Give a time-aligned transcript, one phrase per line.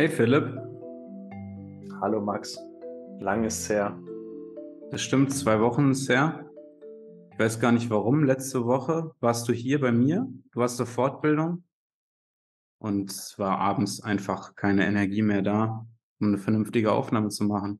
[0.00, 0.56] Hey Philipp,
[2.00, 2.58] Hallo Max,
[3.18, 4.02] lang ist her.
[4.90, 6.50] das stimmt, zwei Wochen ist her.
[7.34, 8.24] Ich weiß gar nicht warum.
[8.24, 11.64] Letzte Woche warst du hier bei mir, du warst zur Fortbildung
[12.78, 15.86] und es war abends einfach keine Energie mehr da,
[16.18, 17.78] um eine vernünftige Aufnahme zu machen.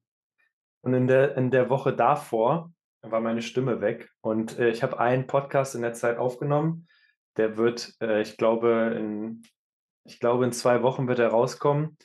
[0.83, 5.01] Und in der, in der Woche davor war meine Stimme weg und äh, ich habe
[5.01, 6.87] einen Podcast in der Zeit aufgenommen.
[7.39, 9.41] Der wird, äh, ich glaube, in,
[10.05, 11.97] ich glaube, in zwei Wochen wird er rauskommen.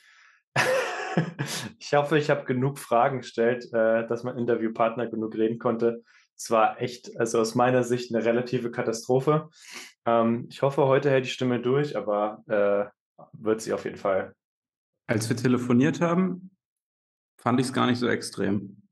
[1.78, 6.02] ich hoffe, ich habe genug Fragen gestellt, äh, dass mein Interviewpartner genug reden konnte.
[6.36, 9.48] Es war echt, also aus meiner Sicht, eine relative Katastrophe.
[10.04, 14.34] Ähm, ich hoffe, heute hält die Stimme durch, aber äh, wird sie auf jeden Fall.
[15.06, 16.50] Als wir telefoniert haben,
[17.38, 18.82] fand ich es gar nicht so extrem.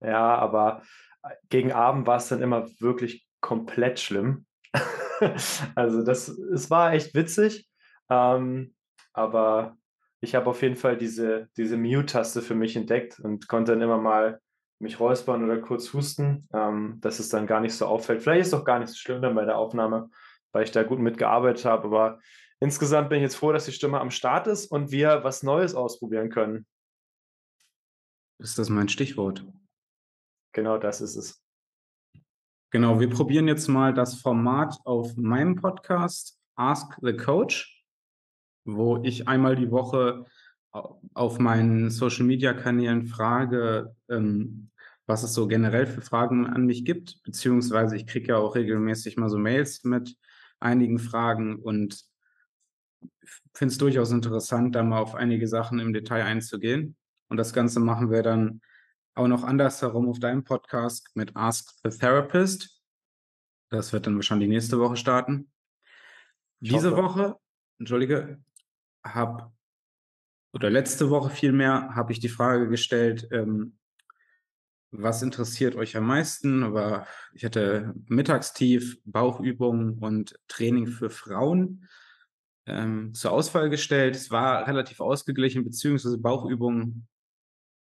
[0.00, 0.82] Ja, aber
[1.22, 4.46] äh, gegen Abend war es dann immer wirklich komplett schlimm.
[5.76, 7.68] Also das, es war echt witzig,
[8.10, 8.74] ähm,
[9.12, 9.76] aber
[10.20, 13.98] ich habe auf jeden Fall diese, diese Mute-Taste für mich entdeckt und konnte dann immer
[13.98, 14.40] mal
[14.80, 18.22] mich räuspern oder kurz husten, ähm, dass es dann gar nicht so auffällt.
[18.22, 20.10] Vielleicht ist es auch gar nicht so schlimm dann bei der Aufnahme,
[20.52, 22.20] weil ich da gut mitgearbeitet habe, aber
[22.60, 25.74] insgesamt bin ich jetzt froh, dass die Stimme am Start ist und wir was Neues
[25.74, 26.66] ausprobieren können.
[28.38, 29.44] Ist das mein Stichwort?
[30.52, 31.44] Genau das ist es.
[32.70, 37.73] Genau, wir probieren jetzt mal das Format auf meinem Podcast Ask the Coach,
[38.64, 40.24] wo ich einmal die Woche
[40.72, 44.70] au- auf meinen Social-Media-Kanälen frage, ähm,
[45.06, 49.16] was es so generell für Fragen an mich gibt, beziehungsweise ich kriege ja auch regelmäßig
[49.16, 50.16] mal so Mails mit
[50.60, 52.04] einigen Fragen und
[53.54, 56.96] finde es durchaus interessant, da mal auf einige Sachen im Detail einzugehen.
[57.28, 58.62] Und das Ganze machen wir dann
[59.14, 62.82] auch noch andersherum auf deinem Podcast mit Ask the Therapist.
[63.70, 65.50] Das wird dann wahrscheinlich nächste Woche starten.
[66.60, 66.96] Diese.
[66.96, 67.36] Woche,
[67.78, 68.42] entschuldige,
[69.04, 69.52] habe
[70.54, 73.76] oder letzte Woche vielmehr habe ich die Frage gestellt, ähm,
[74.92, 76.62] was interessiert euch am meisten?
[76.62, 81.88] Aber ich hatte Mittagstief, Bauchübungen und Training für Frauen
[82.66, 84.14] ähm, zur Auswahl gestellt.
[84.14, 87.08] Es war relativ ausgeglichen, beziehungsweise Bauchübungen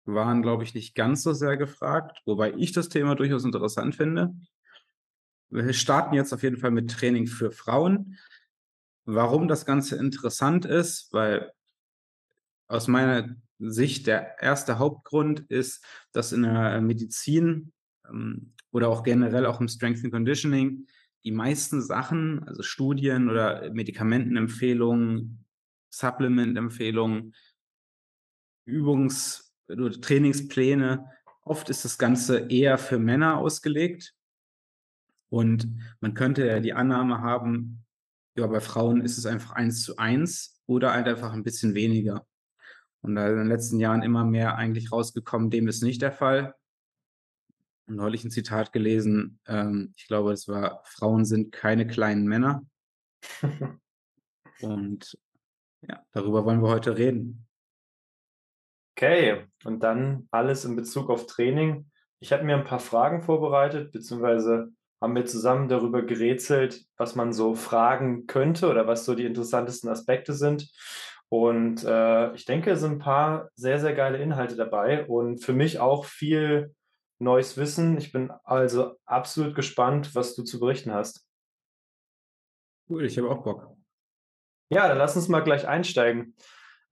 [0.04, 4.32] waren, glaube ich, nicht ganz so sehr gefragt, wobei ich das Thema durchaus interessant finde.
[5.50, 8.16] Wir starten jetzt auf jeden Fall mit Training für Frauen.
[9.04, 11.52] Warum das Ganze interessant ist, weil
[12.68, 17.72] aus meiner Sicht der erste Hauptgrund ist, dass in der Medizin
[18.08, 20.86] ähm, oder auch generell auch im Strength and Conditioning
[21.24, 25.44] die meisten Sachen, also Studien oder Medikamentenempfehlungen,
[25.90, 27.34] Supplement-Empfehlungen,
[28.66, 31.08] Übungs- oder Trainingspläne,
[31.42, 34.14] oft ist das Ganze eher für Männer ausgelegt.
[35.30, 35.68] Und
[36.00, 37.83] man könnte ja die Annahme haben,
[38.36, 42.26] ja, bei Frauen ist es einfach eins zu eins oder halt einfach ein bisschen weniger.
[43.02, 46.12] Und da ist in den letzten Jahren immer mehr eigentlich rausgekommen, dem ist nicht der
[46.12, 46.54] Fall.
[47.86, 52.64] Und Neulich ein Zitat gelesen, ähm, ich glaube, es war, Frauen sind keine kleinen Männer.
[54.60, 55.18] Und
[55.82, 57.46] ja, darüber wollen wir heute reden.
[58.96, 61.90] Okay, und dann alles in Bezug auf Training.
[62.20, 67.32] Ich habe mir ein paar Fragen vorbereitet, beziehungsweise haben wir zusammen darüber gerätselt, was man
[67.32, 70.70] so fragen könnte oder was so die interessantesten Aspekte sind.
[71.28, 75.52] Und äh, ich denke, es sind ein paar sehr, sehr geile Inhalte dabei und für
[75.52, 76.74] mich auch viel
[77.18, 77.98] neues Wissen.
[77.98, 81.26] Ich bin also absolut gespannt, was du zu berichten hast.
[82.88, 83.76] Cool, ich habe auch Bock.
[84.70, 86.34] Ja, dann lass uns mal gleich einsteigen.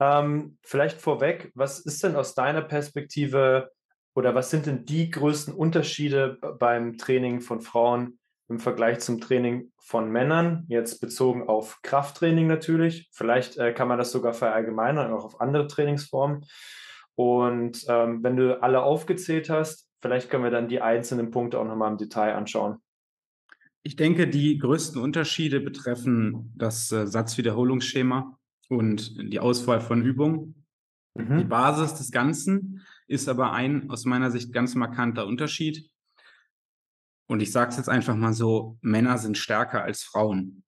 [0.00, 3.70] Ähm, vielleicht vorweg, was ist denn aus deiner Perspektive
[4.14, 8.18] oder was sind denn die größten Unterschiede beim Training von Frauen
[8.48, 10.64] im Vergleich zum Training von Männern?
[10.68, 13.08] Jetzt bezogen auf Krafttraining natürlich.
[13.12, 16.44] Vielleicht äh, kann man das sogar verallgemeinern, auch auf andere Trainingsformen.
[17.14, 21.66] Und ähm, wenn du alle aufgezählt hast, vielleicht können wir dann die einzelnen Punkte auch
[21.66, 22.78] nochmal im Detail anschauen.
[23.82, 28.38] Ich denke, die größten Unterschiede betreffen das äh, Satzwiederholungsschema
[28.68, 30.54] und die Auswahl von Übungen.
[31.14, 31.48] Die Mhm.
[31.48, 32.80] Basis des Ganzen
[33.12, 35.88] ist aber ein aus meiner Sicht ganz markanter Unterschied.
[37.28, 40.64] Und ich sage es jetzt einfach mal so, Männer sind stärker als Frauen.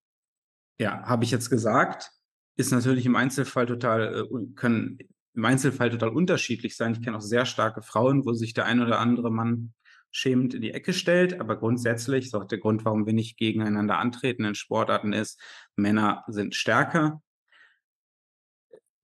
[0.78, 2.10] Ja, habe ich jetzt gesagt,
[2.56, 4.98] ist natürlich im Einzelfall total, äh, können
[5.34, 6.92] im Einzelfall total unterschiedlich sein.
[6.92, 9.72] Ich kenne auch sehr starke Frauen, wo sich der ein oder andere Mann
[10.10, 11.40] schämend in die Ecke stellt.
[11.40, 15.40] Aber grundsätzlich ist auch der Grund, warum wir nicht gegeneinander antreten in Sportarten ist,
[15.76, 17.22] Männer sind stärker.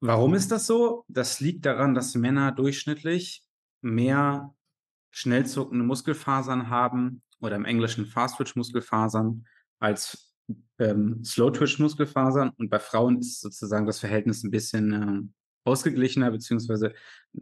[0.00, 1.04] Warum ist das so?
[1.08, 3.44] Das liegt daran, dass Männer durchschnittlich
[3.82, 4.54] mehr
[5.10, 9.46] schnell zuckende Muskelfasern haben oder im Englischen Fast-Twitch-Muskelfasern
[9.78, 10.34] als
[10.78, 12.50] ähm, Slow-Twitch-Muskelfasern.
[12.56, 16.94] Und bei Frauen ist sozusagen das Verhältnis ein bisschen ausgeglichener, beziehungsweise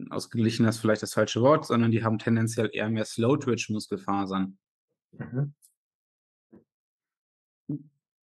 [0.09, 4.57] ausgeglichener ist vielleicht das falsche Wort, sondern die haben tendenziell eher mehr Slow-Twitch-Muskelfasern.
[5.11, 5.53] Mhm.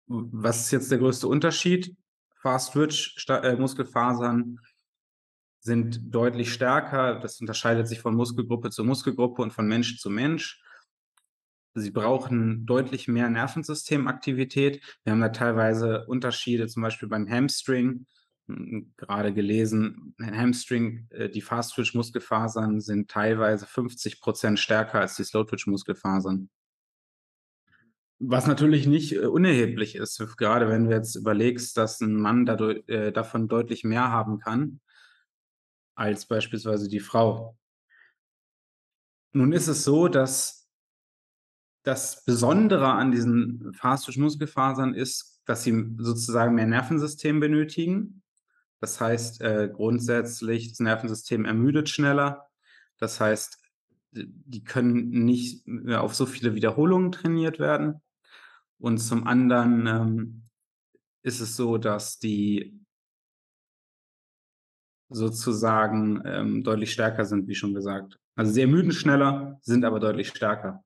[0.08, 1.96] Was ist jetzt der größte Unterschied?
[2.42, 4.68] Fast-Twitch-Muskelfasern äh,
[5.60, 7.19] sind deutlich stärker.
[7.19, 10.62] Das unterscheidet sich von Muskelgruppe zu Muskelgruppe und von Mensch zu Mensch.
[11.74, 14.81] Sie brauchen deutlich mehr Nervensystemaktivität.
[15.04, 18.07] Wir haben da teilweise Unterschiede, zum Beispiel beim Hamstring.
[18.48, 26.50] Hm, gerade gelesen, Hamstring, äh, die Fast-Twitch-Muskelfasern sind teilweise 50 Prozent stärker als die Slow-Twitch-Muskelfasern.
[28.19, 32.88] Was natürlich nicht äh, unerheblich ist, gerade wenn du jetzt überlegst, dass ein Mann dadurch,
[32.88, 34.80] äh, davon deutlich mehr haben kann
[35.96, 37.58] als beispielsweise die Frau.
[39.34, 40.69] Nun ist es so, dass
[41.84, 48.22] das Besondere an diesen Fast-Twitch-Muskelfasern ist, dass sie sozusagen mehr Nervensystem benötigen.
[48.80, 52.48] Das heißt, äh, grundsätzlich, das Nervensystem ermüdet schneller.
[52.98, 53.58] Das heißt,
[54.12, 58.02] die können nicht auf so viele Wiederholungen trainiert werden.
[58.80, 60.44] Und zum anderen ähm,
[61.24, 62.80] ist es so, dass die
[65.10, 68.20] sozusagen ähm, deutlich stärker sind, wie schon gesagt.
[68.36, 70.84] Also sie ermüden schneller, sind aber deutlich stärker.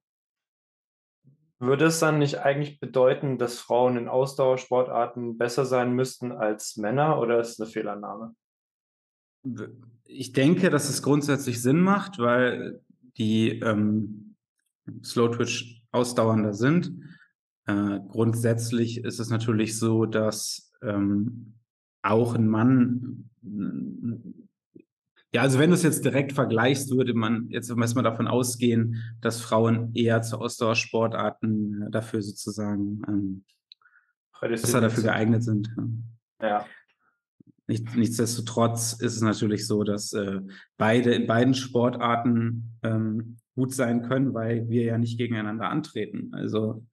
[1.59, 7.19] Würde es dann nicht eigentlich bedeuten, dass Frauen in Ausdauersportarten besser sein müssten als Männer
[7.19, 8.35] oder ist es eine Fehlannahme?
[10.05, 12.81] Ich denke, dass es grundsätzlich Sinn macht, weil
[13.17, 14.35] die ähm,
[15.03, 16.91] Slow Twitch ausdauernder sind.
[17.71, 21.53] Äh, grundsätzlich ist es natürlich so, dass ähm,
[22.01, 23.29] auch ein Mann,
[25.33, 29.39] ja, also wenn du es jetzt direkt vergleichst, würde man jetzt erstmal davon ausgehen, dass
[29.39, 33.43] Frauen eher zu Ausdauersportarten dafür sozusagen ähm,
[34.41, 35.69] besser dafür geeignet sind.
[36.41, 36.65] Ja.
[37.67, 40.41] Nicht, nichtsdestotrotz ist es natürlich so, dass äh,
[40.77, 46.33] beide in beiden Sportarten ähm, gut sein können, weil wir ja nicht gegeneinander antreten.
[46.33, 46.83] Also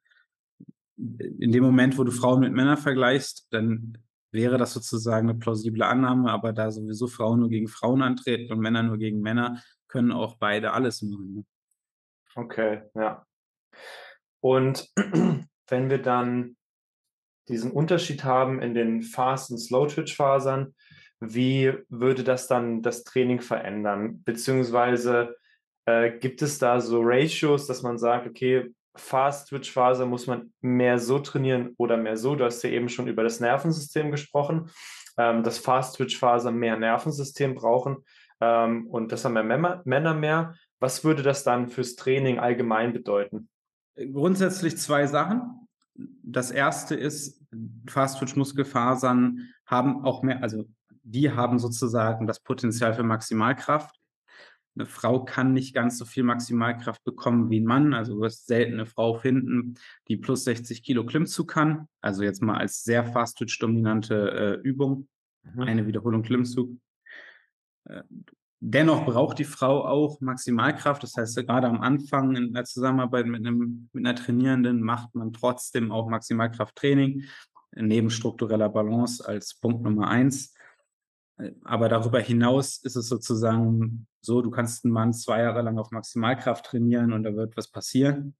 [0.98, 3.98] in dem Moment, wo du Frauen mit Männern vergleichst, dann
[4.32, 8.60] wäre das sozusagen eine plausible Annahme, aber da sowieso Frauen nur gegen Frauen antreten und
[8.60, 11.34] Männer nur gegen Männer, können auch beide alles machen.
[11.34, 11.44] Ne?
[12.34, 13.24] Okay, ja.
[14.40, 14.88] Und
[15.68, 16.56] wenn wir dann
[17.48, 20.74] diesen Unterschied haben in den Fast- und Slow-Twitch-Fasern,
[21.20, 24.22] wie würde das dann das Training verändern?
[24.24, 25.36] Beziehungsweise
[25.86, 31.18] äh, gibt es da so Ratios, dass man sagt, okay, Fast-Twitch-Phase muss man mehr so
[31.18, 32.34] trainieren oder mehr so.
[32.34, 34.70] Du hast ja eben schon über das Nervensystem gesprochen,
[35.16, 38.04] ähm, dass Fast-Twitch-Phase mehr Nervensystem brauchen
[38.40, 39.42] ähm, und das haben ja
[39.84, 40.54] Männer mehr.
[40.80, 43.48] Was würde das dann fürs Training allgemein bedeuten?
[43.96, 45.68] Grundsätzlich zwei Sachen.
[46.22, 47.42] Das erste ist,
[47.88, 50.66] Fast-Twitch-Muskelfasern haben auch mehr, also
[51.02, 53.97] die haben sozusagen das Potenzial für Maximalkraft.
[54.78, 57.94] Eine Frau kann nicht ganz so viel Maximalkraft bekommen wie ein Mann.
[57.94, 59.74] Also du wirst selten eine Frau finden,
[60.06, 61.88] die plus 60 Kilo Klimmzug kann.
[62.00, 65.08] Also jetzt mal als sehr fast-twitch-dominante äh, Übung.
[65.42, 65.60] Mhm.
[65.62, 66.70] Eine Wiederholung Klimmzug.
[67.86, 68.02] Äh,
[68.60, 71.02] dennoch braucht die Frau auch Maximalkraft.
[71.02, 75.32] Das heißt, gerade am Anfang in der Zusammenarbeit mit, einem, mit einer Trainierenden macht man
[75.32, 77.24] trotzdem auch Maximalkrafttraining
[77.74, 80.54] neben struktureller Balance als Punkt Nummer eins.
[81.64, 85.90] Aber darüber hinaus ist es sozusagen so, du kannst einen Mann zwei Jahre lang auf
[85.90, 88.34] Maximalkraft trainieren und da wird was passieren.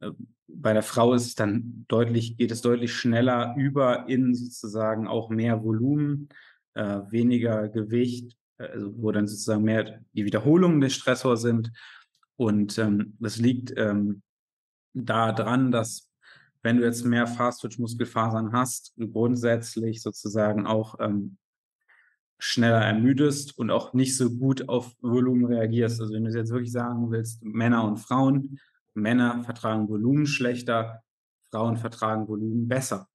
[0.00, 0.10] Äh,
[0.46, 5.30] bei der Frau ist es dann deutlich, geht es deutlich schneller über in sozusagen auch
[5.30, 6.28] mehr Volumen,
[6.74, 11.72] äh, weniger Gewicht, äh, also wo dann sozusagen mehr die Wiederholungen des Stressors sind.
[12.36, 14.22] Und ähm, das liegt ähm,
[14.92, 16.10] daran, dass
[16.62, 21.36] wenn du jetzt mehr Fast-Twitch-Muskelfasern hast, du grundsätzlich sozusagen auch ähm,
[22.38, 26.00] schneller ermüdest und auch nicht so gut auf Volumen reagierst.
[26.00, 28.58] Also wenn du jetzt wirklich sagen willst, Männer und Frauen,
[28.94, 31.02] Männer vertragen Volumen schlechter,
[31.50, 33.08] Frauen vertragen Volumen besser.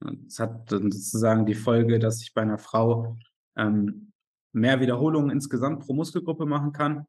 [0.00, 3.16] Das hat dann sozusagen die Folge, dass ich bei einer Frau
[3.56, 4.12] ähm,
[4.52, 7.06] mehr Wiederholungen insgesamt pro Muskelgruppe machen kann.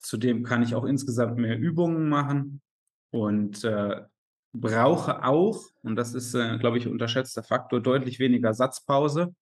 [0.00, 2.60] Zudem kann ich auch insgesamt mehr Übungen machen
[3.10, 4.02] und äh,
[4.52, 9.34] brauche auch, und das ist, äh, glaube ich, unterschätzter Faktor, deutlich weniger Satzpause.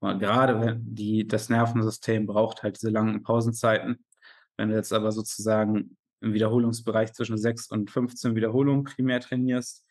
[0.00, 4.04] Gerade wenn die, das Nervensystem braucht halt diese langen Pausenzeiten.
[4.56, 9.84] Wenn du jetzt aber sozusagen im Wiederholungsbereich zwischen 6 und 15 Wiederholungen primär trainierst,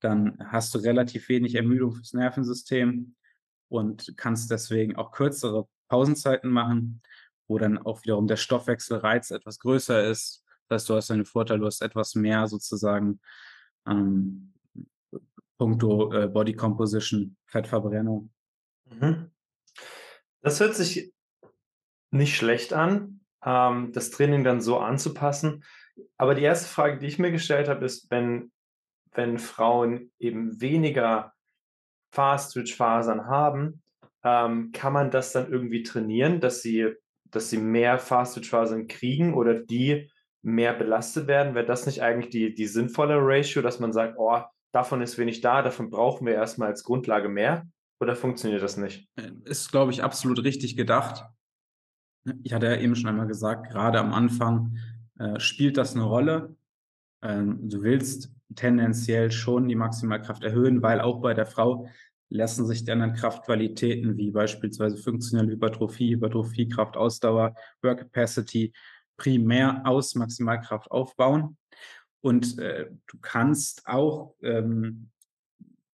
[0.00, 3.14] dann hast du relativ wenig Ermüdung fürs Nervensystem
[3.68, 7.02] und kannst deswegen auch kürzere Pausenzeiten machen,
[7.48, 10.44] wo dann auch wiederum der Stoffwechselreiz etwas größer ist.
[10.68, 13.20] Das heißt, du hast einen Vorteil, du hast etwas mehr sozusagen
[13.86, 14.52] ähm,
[15.58, 18.30] puncto äh, Body Composition, Fettverbrennung.
[18.90, 19.30] Mhm.
[20.46, 21.12] Das hört sich
[22.12, 25.64] nicht schlecht an, ähm, das Training dann so anzupassen.
[26.18, 28.52] Aber die erste Frage, die ich mir gestellt habe, ist, wenn,
[29.12, 31.32] wenn Frauen eben weniger
[32.12, 33.82] Fast-Twitch-Fasern haben,
[34.22, 36.92] ähm, kann man das dann irgendwie trainieren, dass sie,
[37.24, 40.12] dass sie mehr Fast-Twitch-Fasern kriegen oder die
[40.42, 41.56] mehr belastet werden?
[41.56, 45.40] Wäre das nicht eigentlich die, die sinnvolle Ratio, dass man sagt, oh, davon ist wenig
[45.40, 47.66] da, davon brauchen wir erstmal als Grundlage mehr?
[48.00, 49.08] Oder funktioniert das nicht?
[49.44, 51.24] Ist, glaube ich, absolut richtig gedacht.
[52.42, 54.76] Ich hatte ja eben schon einmal gesagt, gerade am Anfang
[55.18, 56.56] äh, spielt das eine Rolle.
[57.22, 61.88] Ähm, du willst tendenziell schon die Maximalkraft erhöhen, weil auch bei der Frau
[62.28, 68.72] lassen sich dann Kraftqualitäten wie beispielsweise funktionelle Hypertrophie, Hypertrophie, Kraft, Ausdauer, Work Capacity
[69.16, 71.56] primär aus Maximalkraft aufbauen.
[72.20, 75.10] Und äh, du kannst auch ähm,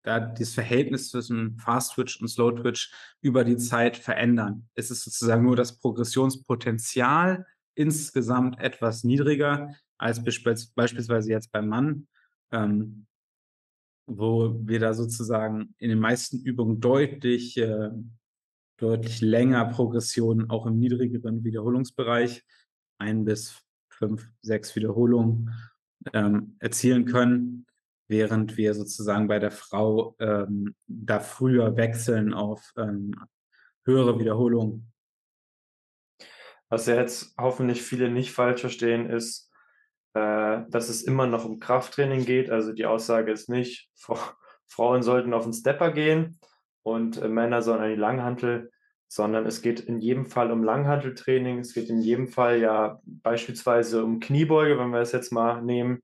[0.02, 4.68] da das Verhältnis zwischen Fast Twitch und Slow Twitch über die Zeit verändern.
[4.74, 12.08] Es ist sozusagen nur das Progressionspotenzial insgesamt etwas niedriger als beispielsweise jetzt beim Mann,
[12.52, 13.06] ähm,
[14.06, 17.90] wo wir da sozusagen in den meisten Übungen deutlich, äh,
[18.78, 22.42] deutlich länger Progressionen auch im niedrigeren Wiederholungsbereich,
[22.98, 25.54] ein bis fünf, sechs Wiederholungen
[26.14, 27.66] ähm, erzielen können
[28.10, 33.14] während wir sozusagen bei der Frau ähm, da früher wechseln auf ähm,
[33.84, 34.92] höhere Wiederholungen.
[36.68, 39.50] Was ja jetzt hoffentlich viele nicht falsch verstehen, ist,
[40.14, 42.50] äh, dass es immer noch um Krafttraining geht.
[42.50, 43.90] Also die Aussage ist nicht,
[44.66, 46.38] Frauen sollten auf den Stepper gehen
[46.82, 48.70] und äh, Männer sollen an die Langhantel,
[49.08, 51.58] sondern es geht in jedem Fall um Langhanteltraining.
[51.58, 56.02] Es geht in jedem Fall ja beispielsweise um Kniebeuge, wenn wir es jetzt mal nehmen.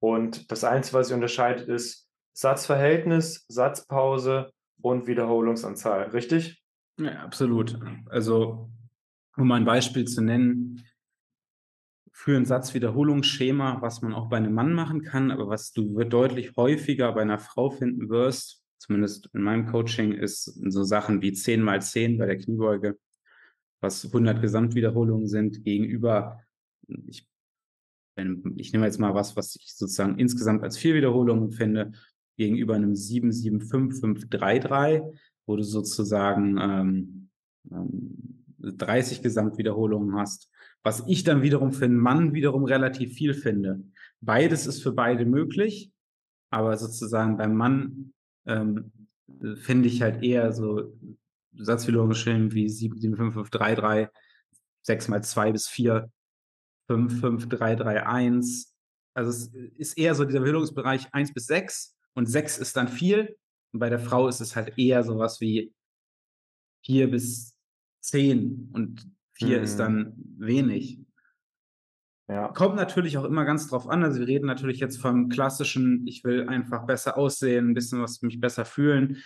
[0.00, 6.62] Und das Einzige, was sich unterscheidet, ist Satzverhältnis, Satzpause und Wiederholungsanzahl, richtig?
[6.98, 7.78] Ja, absolut.
[8.10, 8.70] Also,
[9.36, 10.84] um ein Beispiel zu nennen,
[12.12, 16.56] für ein Satzwiederholungsschema, was man auch bei einem Mann machen kann, aber was du deutlich
[16.56, 21.62] häufiger bei einer Frau finden wirst, zumindest in meinem Coaching, ist so Sachen wie 10
[21.62, 22.98] mal 10 bei der Kniebeuge,
[23.80, 26.40] was 100 Gesamtwiederholungen sind, gegenüber,
[27.06, 27.27] ich
[28.18, 31.92] wenn, ich nehme jetzt mal was, was ich sozusagen insgesamt als vier Wiederholungen finde,
[32.36, 35.00] gegenüber einem 77533,
[35.46, 37.30] wo du sozusagen ähm,
[38.60, 40.50] 30 ähm, Gesamtwiederholungen hast.
[40.82, 43.82] Was ich dann wiederum für einen Mann wiederum relativ viel finde.
[44.20, 45.92] Beides ist für beide möglich,
[46.50, 48.12] aber sozusagen beim Mann
[48.46, 48.90] ähm,
[49.56, 50.92] finde ich halt eher so
[51.54, 54.08] Satzwiederholungen wie 77533,
[54.82, 56.10] 6 mal 2 bis 4
[56.88, 58.74] 5, 5, 3, 3, 1.
[59.14, 63.36] Also es ist eher so dieser Wiederholungsbereich 1 bis 6 und 6 ist dann viel.
[63.72, 65.72] Und bei der Frau ist es halt eher sowas wie
[66.84, 67.56] 4 bis
[68.00, 69.64] 10 und 4 mhm.
[69.64, 71.00] ist dann wenig.
[72.28, 72.48] Ja.
[72.48, 74.02] Kommt natürlich auch immer ganz drauf an.
[74.02, 78.20] Also wir reden natürlich jetzt vom klassischen, ich will einfach besser aussehen, ein bisschen was
[78.22, 79.22] mich besser fühlen.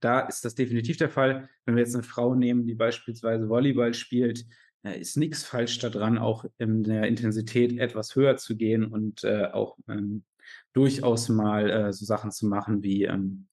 [0.00, 1.48] Da ist das definitiv der Fall.
[1.64, 4.44] Wenn wir jetzt eine Frau nehmen, die beispielsweise Volleyball spielt,
[4.82, 9.78] ist nichts falsch daran, auch in der Intensität etwas höher zu gehen und äh, auch
[9.88, 10.24] ähm,
[10.72, 13.46] durchaus mal äh, so Sachen zu machen wie ähm,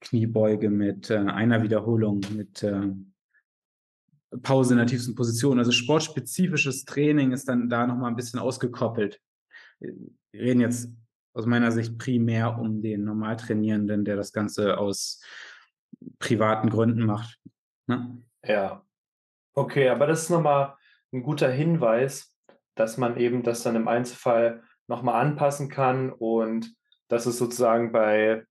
[0.00, 2.88] Kniebeuge mit äh, einer Wiederholung, mit äh,
[4.42, 5.58] Pause in der tiefsten Position.
[5.58, 9.20] Also sportspezifisches Training ist dann da nochmal ein bisschen ausgekoppelt.
[9.78, 9.94] Wir
[10.32, 10.90] reden jetzt
[11.34, 15.20] aus meiner Sicht primär um den Normaltrainierenden, der das Ganze aus
[16.18, 17.38] privaten Gründen macht.
[17.86, 18.22] Ne?
[18.44, 18.84] Ja,
[19.54, 20.74] Okay, aber das ist nochmal
[21.12, 22.36] ein guter Hinweis,
[22.74, 26.74] dass man eben das dann im Einzelfall nochmal anpassen kann und
[27.08, 28.44] dass es sozusagen bei,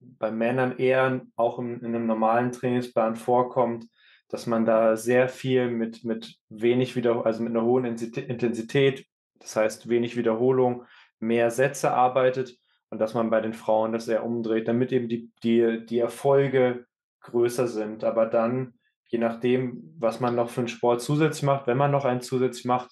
[0.00, 3.86] bei Männern eher auch in, in einem normalen Trainingsplan vorkommt,
[4.28, 9.06] dass man da sehr viel mit, mit wenig wieder, also mit einer hohen Intensität,
[9.38, 10.84] das heißt wenig Wiederholung,
[11.20, 12.56] mehr Sätze arbeitet
[12.88, 16.86] und dass man bei den Frauen das eher umdreht, damit eben die, die, die Erfolge
[17.20, 18.02] größer sind.
[18.02, 18.74] Aber dann
[19.08, 22.64] je nachdem, was man noch für einen Sport zusätzlich macht, wenn man noch einen zusätzlich
[22.64, 22.90] macht,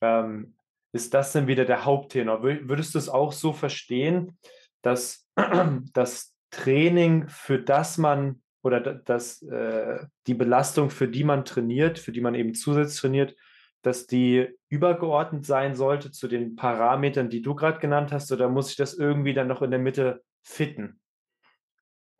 [0.00, 0.54] ähm,
[0.92, 2.42] ist das dann wieder der Haupttenor.
[2.42, 4.38] Würdest du es auch so verstehen,
[4.82, 5.28] dass
[5.94, 12.12] das Training, für das man oder dass äh, die Belastung, für die man trainiert, für
[12.12, 13.36] die man eben zusätzlich trainiert,
[13.82, 18.70] dass die übergeordnet sein sollte zu den Parametern, die du gerade genannt hast, oder muss
[18.70, 21.00] ich das irgendwie dann noch in der Mitte fitten?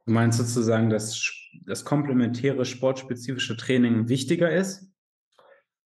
[0.06, 1.32] Du meinst sozusagen, dass
[1.64, 4.90] das komplementäre sportspezifische Training wichtiger ist?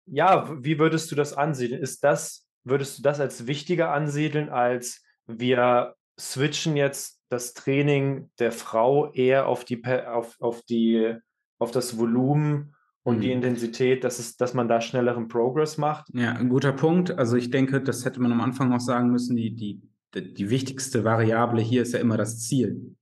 [0.06, 1.82] Ja, wie würdest du das ansiedeln?
[1.82, 8.52] Ist das, würdest du das als wichtiger ansiedeln, als wir switchen jetzt das Training der
[8.52, 11.16] Frau eher auf die, auf, auf die,
[11.58, 13.22] auf das Volumen und mhm.
[13.22, 16.08] die Intensität, dass, es, dass man da schnelleren Progress macht?
[16.14, 17.12] Ja, ein guter Punkt.
[17.12, 19.82] Also ich denke, das hätte man am Anfang auch sagen müssen, die, die,
[20.14, 22.96] die wichtigste Variable hier ist ja immer das Ziel,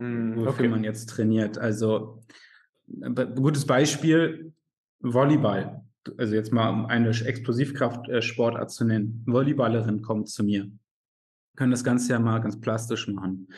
[0.00, 0.68] mhm, wofür okay.
[0.68, 1.58] man jetzt trainiert.
[1.58, 2.22] Also
[3.02, 4.52] ein gutes Beispiel,
[5.00, 5.84] Volleyball.
[6.16, 9.22] Also jetzt mal um eine Explosivkraft-Sportart zu nennen.
[9.26, 10.64] Volleyballerin kommt zu mir.
[10.64, 13.48] Wir können das Ganze ja mal ganz plastisch machen.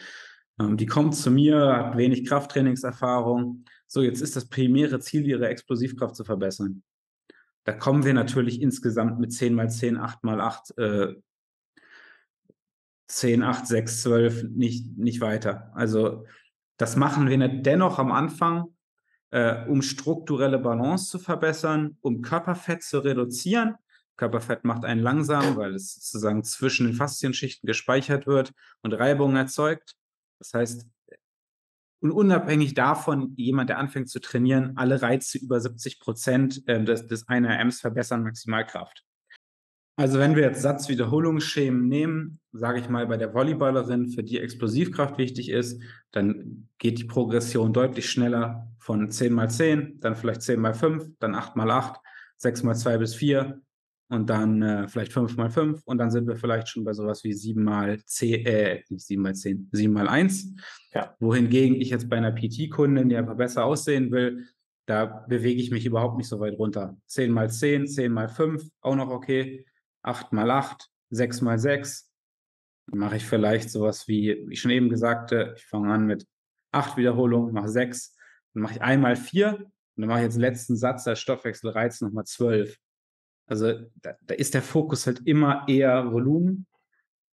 [0.61, 3.65] Ähm, die kommt zu mir, hat wenig Krafttrainingserfahrung.
[3.87, 6.83] So, jetzt ist das primäre Ziel, ihre Explosivkraft zu verbessern.
[7.65, 11.15] Da kommen wir natürlich insgesamt mit 10 mal 10, 8 mal 8, äh,
[13.09, 15.71] 10, 8, 6, 12 nicht, nicht weiter.
[15.75, 16.25] Also
[16.77, 18.75] das machen wir dennoch am Anfang,
[19.31, 23.77] äh, um strukturelle Balance zu verbessern, um Körperfett zu reduzieren.
[24.17, 29.97] Körperfett macht einen langsam, weil es sozusagen zwischen den Faszienschichten gespeichert wird und Reibung erzeugt.
[30.39, 30.87] Das heißt,
[32.01, 37.07] und unabhängig davon, jemand, der anfängt zu trainieren, alle Reize über 70 Prozent äh, des,
[37.07, 39.05] des 1RMs verbessern Maximalkraft.
[39.97, 45.19] Also wenn wir jetzt Satzwiederholungsschemen nehmen, sage ich mal bei der Volleyballerin, für die Explosivkraft
[45.19, 45.83] wichtig ist,
[46.13, 51.19] dann geht die Progression deutlich schneller von 10 mal 10, dann vielleicht 10 mal 5,
[51.19, 52.01] dann 8 mal 8,
[52.39, 53.61] 6 mal 2 bis 4,
[54.13, 57.25] und dann äh, vielleicht 5 mal 5 und dann sind wir vielleicht schon bei sowas
[57.25, 60.55] wie 7 mal 10, äh, nicht 7 mal 10, 7 mal 1.
[60.93, 61.17] Ja.
[61.19, 64.45] Wohingegen ich jetzt bei einer PT-Kundin, die einfach besser aussehen will,
[64.85, 66.95] da bewege ich mich überhaupt nicht so weit runter.
[67.07, 69.65] 10 mal 10, 10 mal 5, auch noch okay.
[70.03, 72.11] 8 mal 8, 6 mal 6.
[72.89, 76.27] Dann mache ich vielleicht sowas wie, wie ich schon eben gesagt ich fange an mit
[76.73, 78.17] 8 Wiederholungen, mache 6,
[78.55, 82.01] dann mache ich einmal 4 und dann mache ich jetzt den letzten Satz als Stoffwechselreiz
[82.01, 82.77] nochmal 12.
[83.47, 86.67] Also da, da ist der Fokus halt immer eher Volumen,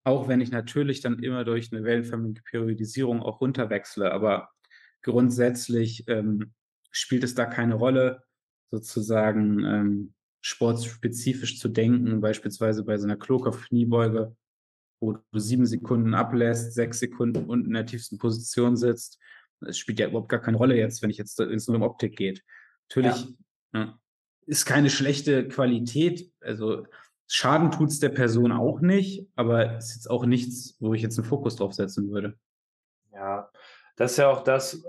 [0.05, 4.13] auch wenn ich natürlich dann immer durch eine wellenförmige Periodisierung auch runterwechsle.
[4.13, 4.51] Aber
[5.03, 6.53] grundsätzlich ähm,
[6.91, 8.23] spielt es da keine Rolle,
[8.71, 14.37] sozusagen ähm, sportspezifisch zu denken, beispielsweise bei so einer Kloker-Kniebeuge,
[15.01, 19.19] wo du sieben Sekunden ablässt, sechs Sekunden unten in der tiefsten Position sitzt.
[19.67, 22.15] Es spielt ja überhaupt gar keine Rolle jetzt, wenn ich jetzt, es nur um Optik
[22.17, 22.45] geht.
[22.91, 23.27] Natürlich
[23.73, 23.81] ja.
[23.81, 23.99] Ja,
[24.45, 26.31] ist keine schlechte Qualität.
[26.41, 26.87] Also
[27.27, 31.01] Schaden tut es der Person auch nicht, aber es ist jetzt auch nichts, wo ich
[31.01, 32.39] jetzt einen Fokus drauf setzen würde.
[33.15, 33.51] Ja,
[33.97, 34.85] das ist ja auch das,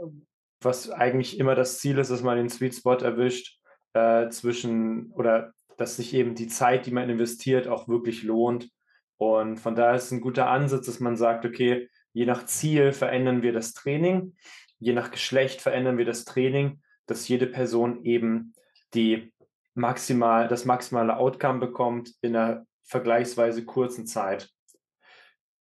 [0.60, 3.62] was eigentlich immer das Ziel ist, dass man den Sweet Spot erwischt
[3.96, 8.70] äh, zwischen oder dass sich eben die Zeit, die man investiert, auch wirklich lohnt.
[9.18, 13.42] Und von daher ist ein guter Ansatz, dass man sagt, okay, je nach Ziel verändern
[13.42, 14.36] wir das Training,
[14.80, 18.54] je nach Geschlecht verändern wir das Training, dass jede Person eben
[18.94, 19.34] die
[19.74, 24.50] maximal, das maximale Outcome bekommt in einer vergleichsweise kurzen Zeit.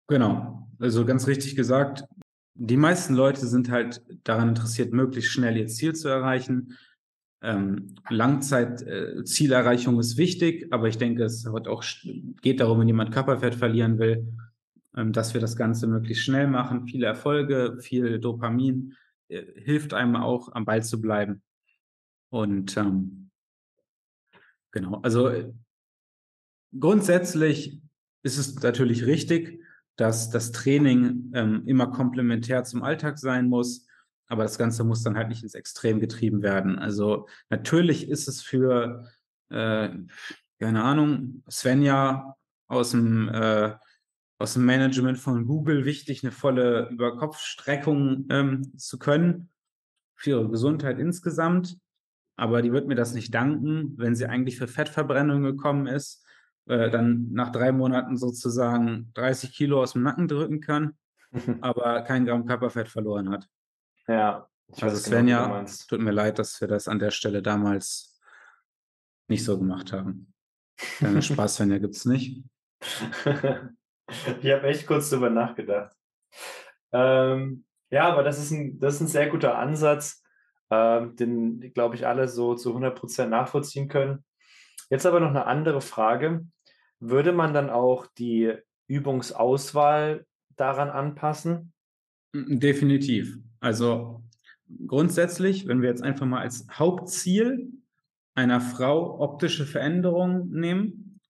[0.06, 2.04] Genau, also ganz richtig gesagt.
[2.54, 6.76] Die meisten Leute sind halt daran interessiert, möglichst schnell ihr Ziel zu erreichen.
[7.40, 11.84] Ähm, Langzeitzielerreichung äh, ist wichtig, aber ich denke, es hat auch,
[12.42, 14.26] geht darum, wenn jemand Körperfett verlieren will,
[14.96, 16.86] ähm, dass wir das Ganze möglichst schnell machen.
[16.86, 18.94] Viele Erfolge, viel Dopamin
[19.28, 21.42] äh, hilft einem auch, am Ball zu bleiben.
[22.30, 23.28] Und ähm,
[24.72, 25.52] Genau, also äh,
[26.78, 27.80] grundsätzlich
[28.22, 29.60] ist es natürlich richtig,
[29.96, 33.86] dass das Training ähm, immer komplementär zum Alltag sein muss,
[34.28, 36.78] aber das Ganze muss dann halt nicht ins Extrem getrieben werden.
[36.78, 39.08] Also natürlich ist es für,
[39.50, 39.90] äh,
[40.60, 42.36] keine Ahnung, Svenja
[42.66, 43.74] aus dem, äh,
[44.38, 49.50] aus dem Management von Google wichtig, eine volle Überkopfstreckung ähm, zu können
[50.14, 51.78] für ihre Gesundheit insgesamt
[52.38, 56.24] aber die wird mir das nicht danken, wenn sie eigentlich für Fettverbrennung gekommen ist,
[56.66, 60.96] äh, dann nach drei Monaten sozusagen 30 Kilo aus dem Nacken drücken kann,
[61.60, 63.48] aber kein Gramm Körperfett verloren hat.
[64.08, 64.48] Ja.
[64.74, 68.20] Ich also Svenja, genau, tut mir leid, dass wir das an der Stelle damals
[69.28, 70.32] nicht so gemacht haben.
[71.00, 72.44] Deine Spaß, Svenja, gibt es nicht.
[72.80, 75.94] ich habe echt kurz darüber nachgedacht.
[76.92, 80.22] Ähm, ja, aber das ist, ein, das ist ein sehr guter Ansatz,
[80.70, 84.24] ähm, den, glaube ich, alle so zu 100% nachvollziehen können.
[84.90, 86.46] Jetzt aber noch eine andere Frage.
[87.00, 88.54] Würde man dann auch die
[88.86, 91.72] Übungsauswahl daran anpassen?
[92.32, 93.38] Definitiv.
[93.60, 94.22] Also
[94.86, 97.72] grundsätzlich, wenn wir jetzt einfach mal als Hauptziel
[98.34, 101.20] einer Frau optische Veränderungen nehmen,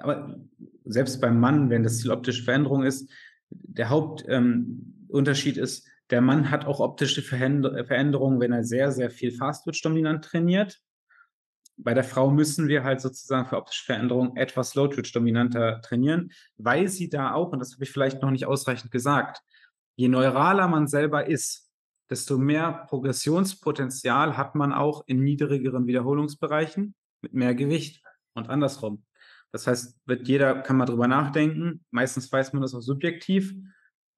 [0.00, 0.38] aber
[0.84, 3.10] selbst beim Mann, wenn das Ziel optische Veränderung ist,
[3.50, 9.32] der Hauptunterschied ähm, ist, der Mann hat auch optische Veränderungen, wenn er sehr, sehr viel
[9.32, 10.80] Fast-Twitch-dominant trainiert.
[11.78, 17.08] Bei der Frau müssen wir halt sozusagen für optische Veränderungen etwas Low-Twitch-dominanter trainieren, weil sie
[17.08, 19.42] da auch, und das habe ich vielleicht noch nicht ausreichend gesagt,
[19.96, 21.70] je neuraler man selber ist,
[22.10, 28.02] desto mehr Progressionspotenzial hat man auch in niedrigeren Wiederholungsbereichen mit mehr Gewicht
[28.34, 29.04] und andersrum.
[29.52, 31.84] Das heißt, wird jeder, kann man drüber nachdenken.
[31.90, 33.54] Meistens weiß man das auch subjektiv.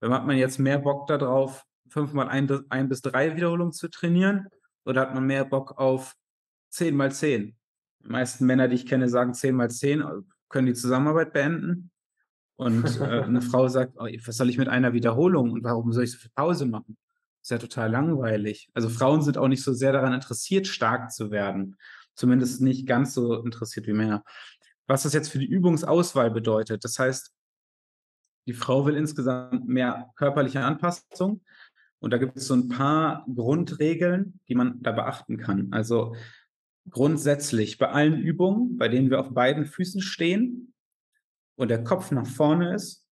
[0.00, 4.48] Wenn hat man jetzt mehr Bock darauf, fünfmal ein, ein bis drei Wiederholungen zu trainieren
[4.84, 6.14] oder hat man mehr Bock auf
[6.70, 7.56] zehn mal zehn?
[8.00, 10.04] Die meisten Männer, die ich kenne, sagen zehn mal zehn,
[10.48, 11.90] können die Zusammenarbeit beenden.
[12.56, 16.04] Und äh, eine Frau sagt, oh, was soll ich mit einer Wiederholung und warum soll
[16.04, 16.96] ich so viel Pause machen?
[17.40, 18.70] Das ist ja total langweilig.
[18.72, 21.76] Also Frauen sind auch nicht so sehr daran interessiert, stark zu werden.
[22.14, 24.24] Zumindest nicht ganz so interessiert wie Männer.
[24.86, 27.32] Was das jetzt für die Übungsauswahl bedeutet, das heißt,
[28.46, 31.42] die Frau will insgesamt mehr körperliche Anpassung.
[31.98, 35.68] Und da gibt es so ein paar Grundregeln, die man da beachten kann.
[35.72, 36.14] Also
[36.90, 40.73] grundsätzlich bei allen Übungen, bei denen wir auf beiden Füßen stehen
[41.56, 43.06] und der Kopf nach vorne ist,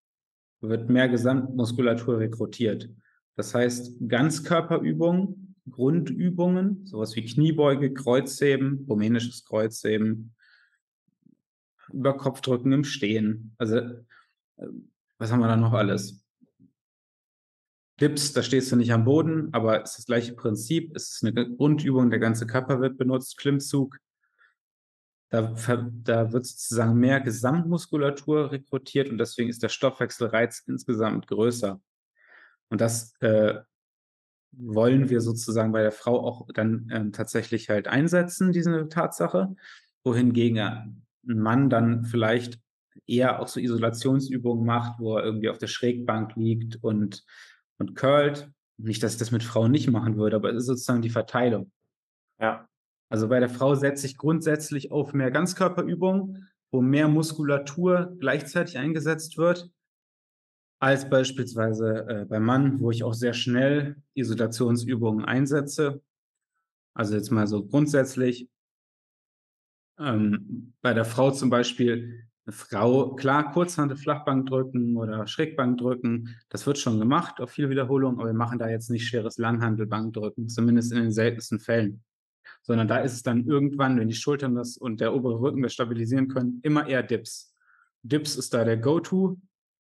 [0.61, 2.89] wird mehr Gesamtmuskulatur rekrutiert.
[3.37, 10.35] Das heißt, Ganzkörperübungen, Grundübungen, sowas wie Kniebeuge, Kreuzheben, rumänisches Kreuzheben,
[11.93, 13.55] über Kopfdrücken im Stehen.
[13.59, 14.01] Also, äh,
[15.19, 16.25] was haben wir da noch alles?
[18.01, 20.95] Dips, da stehst du nicht am Boden, aber es ist das gleiche Prinzip.
[20.97, 23.99] Es ist eine Grundübung, der ganze Körper wird benutzt, Klimmzug.
[25.33, 25.55] Da,
[26.05, 31.81] da wird sozusagen mehr Gesamtmuskulatur rekrutiert und deswegen ist der Stoffwechselreiz insgesamt größer.
[32.69, 33.61] Und das äh,
[34.51, 39.57] wollen wir sozusagen bei der Frau auch dann ähm, tatsächlich halt einsetzen, diese Tatsache.
[40.05, 42.61] Wohingegen ein Mann dann vielleicht
[43.07, 47.25] eher auch so Isolationsübungen macht, wo er irgendwie auf der Schrägbank liegt und
[47.79, 48.51] und curlt.
[48.77, 51.73] Nicht, dass ich das mit Frauen nicht machen würde, aber es ist sozusagen die Verteilung.
[52.39, 52.69] Ja.
[53.13, 59.37] Also bei der Frau setze ich grundsätzlich auf mehr Ganzkörperübungen, wo mehr Muskulatur gleichzeitig eingesetzt
[59.37, 59.71] wird,
[60.81, 66.01] als beispielsweise äh, beim Mann, wo ich auch sehr schnell Isolationsübungen einsetze.
[66.95, 68.49] Also jetzt mal so grundsätzlich.
[69.99, 76.35] Ähm, bei der Frau zum Beispiel eine Frau, klar, Kurzhantel, Flachbank drücken oder Schrägbank drücken,
[76.49, 80.15] das wird schon gemacht auf viele Wiederholungen, aber wir machen da jetzt nicht schweres Langhantelbank
[80.15, 82.03] drücken, zumindest in den seltensten Fällen.
[82.63, 85.73] Sondern da ist es dann irgendwann, wenn die Schultern das und der obere Rücken das
[85.75, 87.55] stabilisieren können, immer eher Dips.
[88.03, 89.39] Dips ist da der Go-To,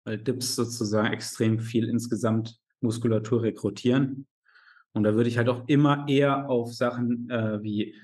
[0.06, 4.28] weil Dips sozusagen extrem viel insgesamt Muskulatur rekrutieren.
[4.94, 7.96] Und da würde ich halt auch immer eher auf Sachen äh, wie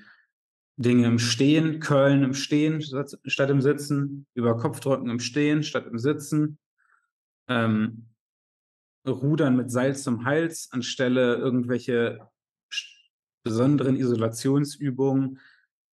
[0.76, 5.98] Dinge im Stehen, Köln im Stehen statt im Sitzen, über Kopfdrücken im Stehen statt im
[5.98, 6.58] Sitzen,
[7.48, 8.08] ähm,
[9.06, 12.26] Rudern mit Seil zum Hals anstelle irgendwelche
[13.44, 15.38] besonderen Isolationsübungen,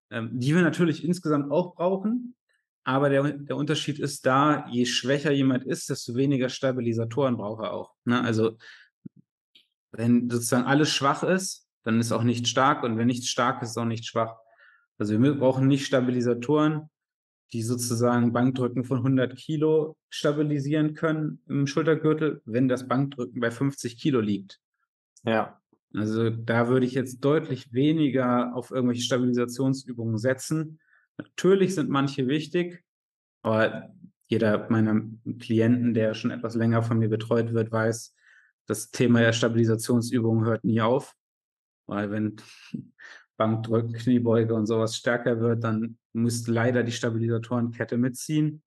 [0.10, 2.36] ähm, die wir natürlich insgesamt auch brauchen.
[2.84, 7.74] Aber der, der Unterschied ist da, je schwächer jemand ist, desto weniger Stabilisatoren braucht er
[7.74, 7.94] auch.
[8.06, 8.20] Ne?
[8.24, 8.58] Also
[9.92, 13.72] wenn sozusagen alles schwach ist, dann ist auch nicht stark und wenn nichts stark ist,
[13.72, 14.36] ist auch nicht schwach.
[14.98, 16.90] Also wir brauchen nicht Stabilisatoren,
[17.54, 23.98] die sozusagen Bankdrücken von 100 Kilo stabilisieren können im Schultergürtel, wenn das Bankdrücken bei 50
[24.00, 24.60] Kilo liegt.
[25.24, 25.61] Ja.
[25.93, 30.80] Also da würde ich jetzt deutlich weniger auf irgendwelche Stabilisationsübungen setzen.
[31.17, 32.84] Natürlich sind manche wichtig,
[33.43, 33.89] aber
[34.27, 35.01] jeder meiner
[35.39, 38.15] Klienten, der schon etwas länger von mir betreut wird, weiß,
[38.67, 41.15] das Thema der Stabilisationsübungen hört nie auf.
[41.88, 42.38] Weil wenn
[43.38, 48.63] Bankdrücken, Kniebeuge und sowas stärker wird, dann muss leider die Stabilisatorenkette mitziehen.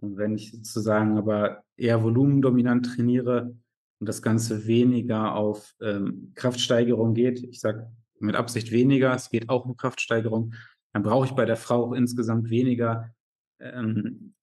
[0.00, 3.54] Und wenn ich sozusagen aber eher volumendominant trainiere
[4.00, 9.48] und das Ganze weniger auf ähm, Kraftsteigerung geht, ich sage mit Absicht weniger, es geht
[9.48, 10.54] auch um Kraftsteigerung,
[10.92, 13.14] dann brauche ich bei der Frau auch insgesamt weniger
[13.60, 14.34] ähm,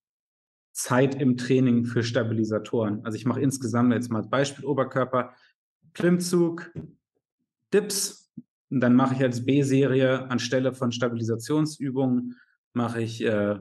[0.74, 3.04] Zeit im Training für Stabilisatoren.
[3.04, 5.34] Also ich mache insgesamt jetzt mal als Beispiel Oberkörper,
[5.94, 6.72] Klimmzug,
[7.74, 8.32] Dips.
[8.70, 12.36] Und dann mache ich als B-Serie anstelle von Stabilisationsübungen,
[12.74, 13.58] mache ich äh,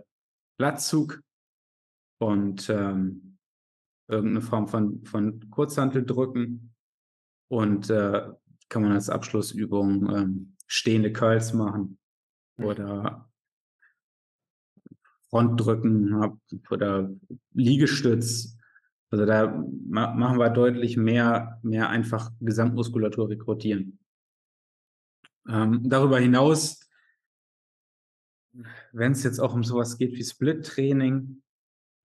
[0.59, 1.22] Blattzug.
[2.18, 3.36] Und ähm,
[4.09, 6.75] irgendeine Form von, von Kurzhanteldrücken.
[7.49, 8.29] Und äh,
[8.69, 11.99] kann man als Abschlussübung ähm, stehende Curls machen
[12.57, 12.64] mhm.
[12.64, 13.31] oder
[15.31, 16.40] Frontdrücken
[16.71, 17.11] oder
[17.53, 18.57] Liegestütz.
[19.11, 23.99] Also da ma machen wir deutlich mehr, mehr einfach Gesamtmuskulatur rekrutieren.
[25.49, 26.81] Ähm, darüber hinaus,
[28.92, 31.42] wenn es jetzt auch um sowas geht wie Split-Training,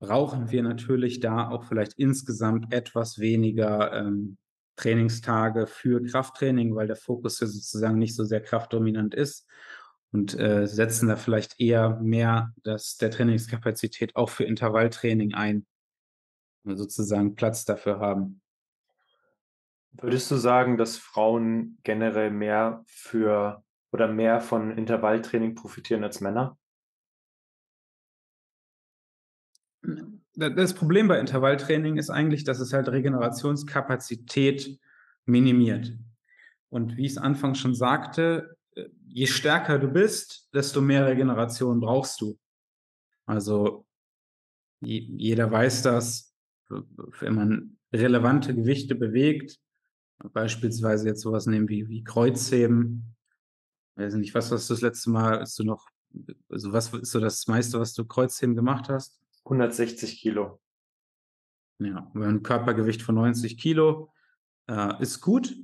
[0.02, 4.38] brauchen wir natürlich da auch vielleicht insgesamt etwas weniger ähm,
[4.76, 9.48] Trainingstage für Krafttraining, weil der Fokus ja sozusagen nicht so sehr kraftdominant ist
[10.12, 15.68] und äh, setzen da vielleicht eher mehr das, der Trainingskapazität auch für Intervalltraining ein,
[16.64, 18.42] sozusagen Platz dafür haben.
[19.92, 26.58] Würdest du sagen, dass Frauen generell mehr für oder mehr von Intervalltraining profitieren als Männer?
[30.36, 34.80] Das Problem bei Intervalltraining ist eigentlich, dass es halt Regenerationskapazität
[35.26, 35.94] minimiert.
[36.70, 41.80] Und wie ich es anfangs schon sagte, äh, je stärker du bist, desto mehr Regeneration
[41.80, 42.40] brauchst du.
[43.26, 43.86] Also
[44.82, 46.34] jeder weiß das,
[47.20, 49.60] wenn man relevante Gewichte bewegt,
[50.34, 53.16] beispielsweise jetzt sowas nehmen wie, wie Kreuzheben,
[53.96, 55.88] weiß nicht, was hast du das letzte Mal, ist du noch,
[56.50, 59.20] also was ist so das meiste, was du Kreuzheben gemacht hast?
[59.46, 60.62] 160 Kilo.
[61.80, 64.14] Ja, ein Körpergewicht von 90 Kilo
[64.70, 65.56] äh, ist gut.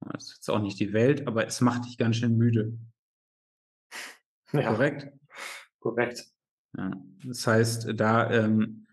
[0.00, 2.78] Das ist jetzt auch nicht die Welt, aber es macht dich ganz schön müde.
[4.54, 4.70] Ja.
[4.70, 5.10] Korrekt?
[5.78, 6.26] Korrekt.
[6.76, 6.92] Ja,
[7.24, 8.86] das heißt, da, ähm,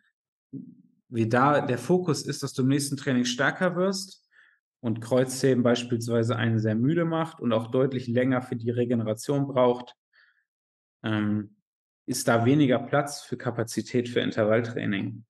[1.09, 4.25] wie da der Fokus ist, dass du im nächsten Training stärker wirst
[4.79, 9.97] und Kreuzheben beispielsweise einen sehr müde macht und auch deutlich länger für die Regeneration braucht,
[11.03, 11.57] ähm,
[12.09, 15.25] ist da weniger Platz für Kapazität für Intervalltraining.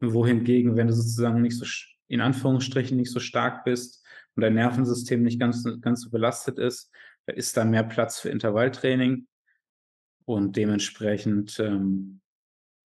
[0.00, 1.66] Wohingegen, wenn du sozusagen nicht so,
[2.06, 6.92] in Anführungsstrichen, nicht so stark bist und dein Nervensystem nicht ganz, ganz so belastet ist,
[7.26, 9.26] da ist da mehr Platz für Intervalltraining
[10.24, 12.20] und dementsprechend ähm,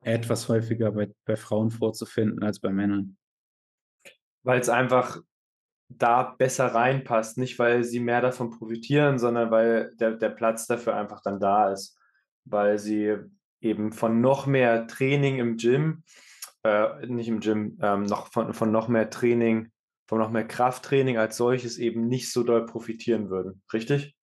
[0.03, 3.17] etwas häufiger bei, bei Frauen vorzufinden als bei Männern.
[4.43, 5.21] Weil es einfach
[5.89, 10.97] da besser reinpasst, nicht weil sie mehr davon profitieren, sondern weil der, der Platz dafür
[10.97, 12.00] einfach dann da ist
[12.45, 13.17] weil sie
[13.61, 16.03] eben von noch mehr Training im Gym,
[16.63, 19.71] äh, nicht im Gym, ähm, noch von, von noch mehr Training,
[20.09, 23.63] von noch mehr Krafttraining als solches eben nicht so doll profitieren würden.
[23.73, 24.17] Richtig?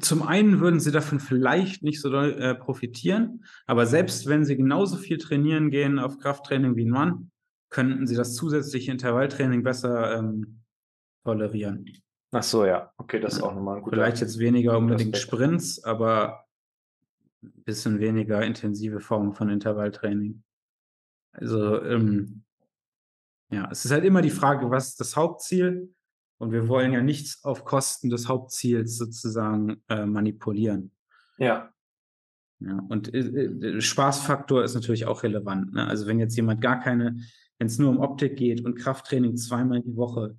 [0.00, 4.56] Zum einen würden sie davon vielleicht nicht so doll äh, profitieren, aber selbst wenn sie
[4.56, 7.30] genauso viel trainieren gehen auf Krafttraining wie ein Mann,
[7.70, 10.62] könnten sie das zusätzliche Intervalltraining besser ähm,
[11.24, 11.84] tolerieren.
[12.32, 12.92] Ach so, ja.
[12.96, 16.44] Okay, das ist auch nochmal ein guter Vielleicht jetzt weniger unbedingt Sprints, aber
[17.40, 20.42] bisschen weniger intensive Form von Intervalltraining.
[21.32, 22.42] Also, ähm,
[23.50, 25.92] ja, es ist halt immer die Frage, was ist das Hauptziel?
[26.38, 30.92] Und wir wollen ja nichts auf Kosten des Hauptziels sozusagen äh, manipulieren.
[31.38, 31.72] Ja.
[32.60, 35.72] Ja, und äh, äh, Spaßfaktor ist natürlich auch relevant.
[35.72, 35.86] Ne?
[35.86, 37.16] Also wenn jetzt jemand gar keine,
[37.58, 40.38] wenn es nur um Optik geht und Krafttraining zweimal die Woche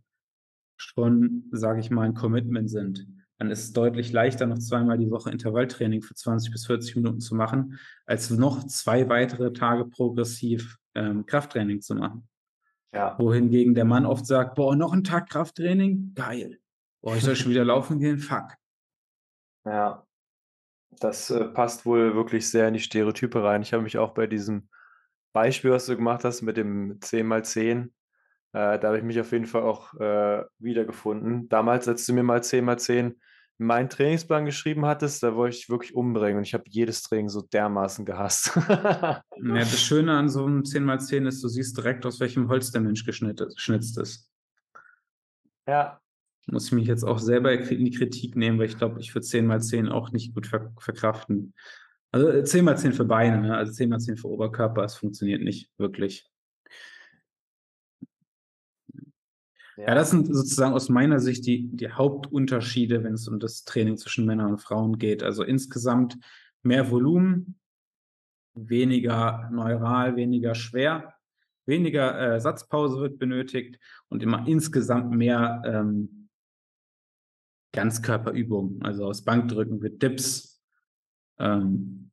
[0.78, 3.08] schon, sage ich mal, ein Commitment sind,
[3.42, 7.20] dann ist es deutlich leichter, noch zweimal die Woche Intervalltraining für 20 bis 40 Minuten
[7.22, 12.30] zu machen, als noch zwei weitere Tage progressiv ähm, Krafttraining zu machen.
[12.94, 13.18] Ja.
[13.18, 16.12] Wohingegen der Mann oft sagt, boah, noch ein Tag Krafttraining?
[16.14, 16.60] Geil.
[17.02, 18.20] Boah, ich soll schon wieder laufen gehen?
[18.20, 18.58] Fuck.
[19.66, 20.06] Ja,
[21.00, 23.64] das äh, passt wohl wirklich sehr in die Stereotype rein.
[23.64, 24.70] Ich habe mich auch bei diesem
[25.34, 29.48] Beispiel, was du gemacht hast, mit dem 10x10, äh, da habe ich mich auf jeden
[29.48, 31.50] Fall auch äh, wiedergefunden.
[31.50, 33.16] Damals, als du mir mal 10x10
[33.62, 37.42] meinen Trainingsplan geschrieben hattest, da wollte ich wirklich umbringen und ich habe jedes Training so
[37.42, 38.56] dermaßen gehasst.
[38.56, 42.82] ja, das Schöne an so einem 10x10 ist, du siehst direkt, aus welchem Holz der
[42.82, 44.32] Mensch geschnitzt ist.
[45.68, 46.00] Ja.
[46.48, 49.28] Muss ich mich jetzt auch selber in die Kritik nehmen, weil ich glaube, ich würde
[49.28, 51.54] 10x10 auch nicht gut ver verkraften.
[52.12, 53.56] Also 10x10 äh, für Beine, ne?
[53.56, 56.31] also 10x10 für Oberkörper, es funktioniert nicht wirklich.
[59.78, 59.96] Ja.
[59.96, 64.26] das sind sozusagen aus meiner Sicht die, die Hauptunterschiede, wenn es um das Training zwischen
[64.26, 65.24] Männern und Frauen geht.
[65.24, 66.18] Also insgesamt
[66.62, 67.60] mehr Volumen,
[68.54, 71.14] weniger neural, weniger schwer,
[71.66, 73.80] weniger äh, Satzpause wird benötigt
[74.10, 76.30] und immer insgesamt mehr ähm,
[77.74, 78.84] Ganzkörperübungen.
[78.84, 80.62] Also aus Bankdrücken wird Dips,
[81.40, 82.12] ähm,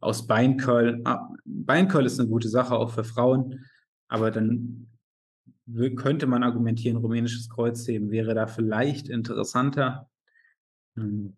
[0.00, 1.00] aus Beincurl.
[1.04, 3.64] Ah, Beincurl ist eine gute Sache auch für Frauen,
[4.08, 4.88] aber dann
[5.96, 10.10] könnte man argumentieren, rumänisches Kreuzheben wäre da vielleicht interessanter.
[10.96, 11.34] Hm.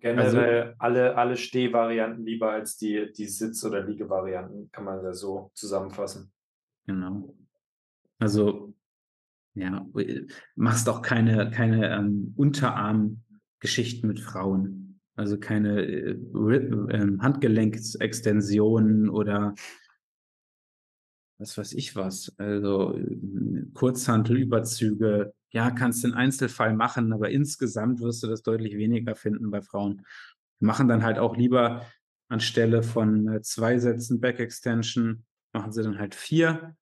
[0.00, 5.14] Generell also, alle, alle Stehvarianten lieber als die, die Sitz- oder Liegevarianten, kann man ja
[5.14, 6.30] so zusammenfassen.
[6.86, 7.34] Genau.
[8.18, 8.74] Also,
[9.54, 9.86] ja,
[10.56, 15.00] machst auch keine, keine ähm, Unterarmgeschichten mit Frauen.
[15.16, 19.54] Also keine äh, äh, Handgelenksextensionen oder
[21.38, 22.98] was weiß ich was, also
[23.74, 29.50] Kurzhantelüberzüge, ja, kannst du in Einzelfall machen, aber insgesamt wirst du das deutlich weniger finden
[29.50, 30.04] bei Frauen.
[30.60, 31.84] Wir machen dann halt auch lieber
[32.28, 36.76] anstelle von äh, zwei Sätzen Back Extension, machen sie dann halt vier.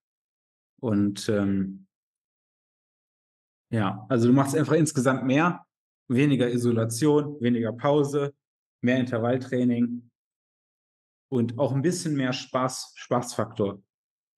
[0.79, 1.87] Und ähm,
[3.71, 5.65] ja, also du machst einfach insgesamt mehr,
[6.07, 8.33] weniger Isolation, weniger Pause,
[8.81, 10.09] mehr Intervalltraining
[11.29, 13.81] und auch ein bisschen mehr Spaß, Spaßfaktor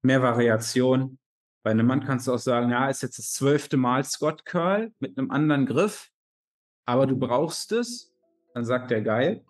[0.05, 1.17] mehr Variation,
[1.63, 4.91] Bei einem Mann kannst du auch sagen, ja, ist jetzt das zwölfte Mal Scott Curl
[4.99, 6.09] mit einem anderen Griff,
[6.85, 8.13] aber du brauchst es.
[8.53, 9.43] Dann sagt er, geil,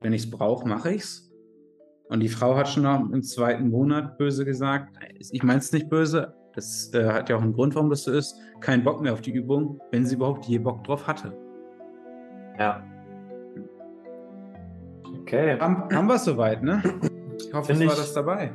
[0.00, 1.32] wenn ich es brauche, mache ich es.
[2.08, 4.98] Und die Frau hat schon im zweiten Monat böse gesagt,
[5.30, 8.10] ich meine es nicht böse, das äh, hat ja auch einen Grund, warum das so
[8.12, 11.32] ist, keinen Bock mehr auf die Übung, wenn sie überhaupt je Bock drauf hatte.
[12.58, 12.84] Ja.
[15.20, 15.58] Okay.
[15.58, 16.82] Haben, haben wir es soweit, ne?
[17.38, 18.52] Ich hoffe, Find es war ich- das dabei.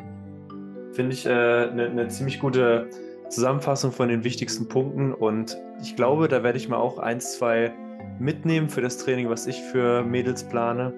[0.97, 2.89] Finde ich eine ne, ne ziemlich gute
[3.29, 7.71] Zusammenfassung von den wichtigsten Punkten und ich glaube, da werde ich mal auch eins, zwei
[8.17, 10.91] mitnehmen für das Training, was ich für Mädels plane.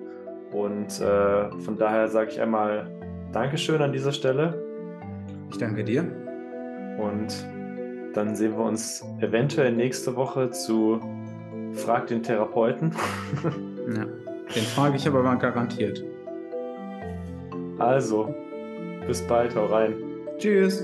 [0.54, 2.90] Und äh, von daher sage ich einmal
[3.34, 4.64] Dankeschön an dieser Stelle
[5.52, 6.04] Ich danke dir.
[6.98, 7.46] und
[8.14, 11.02] dann sehen wir uns eventuell nächste Woche zu
[11.74, 12.96] Frag den Therapeuten.
[13.44, 14.06] Ja.
[14.56, 16.04] Den frage ich aber mal garantiert.
[17.80, 18.34] Also,
[19.10, 19.96] bis bald, hau rein.
[20.38, 20.84] Tschüss.